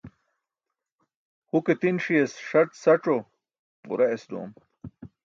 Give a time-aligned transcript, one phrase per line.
[1.49, 2.33] Huke ti̇n ṣi̇yas
[2.81, 3.17] sac̣o,
[3.87, 4.51] ġurayas ḍoom.